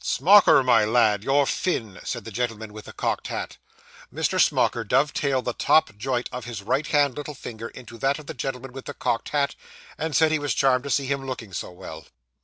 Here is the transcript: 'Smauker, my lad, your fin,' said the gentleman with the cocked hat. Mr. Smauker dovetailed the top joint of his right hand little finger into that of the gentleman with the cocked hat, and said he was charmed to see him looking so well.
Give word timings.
'Smauker, 0.03 0.63
my 0.65 0.83
lad, 0.83 1.23
your 1.23 1.45
fin,' 1.45 1.99
said 2.03 2.25
the 2.25 2.31
gentleman 2.31 2.73
with 2.73 2.85
the 2.85 2.91
cocked 2.91 3.27
hat. 3.27 3.57
Mr. 4.11 4.41
Smauker 4.41 4.83
dovetailed 4.83 5.45
the 5.45 5.53
top 5.53 5.95
joint 5.95 6.27
of 6.31 6.45
his 6.45 6.63
right 6.63 6.87
hand 6.87 7.15
little 7.15 7.35
finger 7.35 7.67
into 7.67 7.99
that 7.99 8.17
of 8.17 8.25
the 8.25 8.33
gentleman 8.33 8.73
with 8.73 8.85
the 8.85 8.95
cocked 8.95 9.29
hat, 9.29 9.53
and 9.99 10.15
said 10.15 10.31
he 10.31 10.39
was 10.39 10.55
charmed 10.55 10.85
to 10.85 10.89
see 10.89 11.05
him 11.05 11.27
looking 11.27 11.53
so 11.53 11.69
well. 11.71 12.07